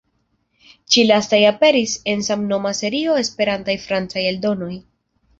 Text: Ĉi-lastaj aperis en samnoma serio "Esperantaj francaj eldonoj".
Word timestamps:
Ĉi-lastaj 0.93 1.41
aperis 1.49 1.93
en 2.13 2.23
samnoma 2.27 2.71
serio 2.77 3.17
"Esperantaj 3.25 3.75
francaj 3.83 4.23
eldonoj". 4.31 4.71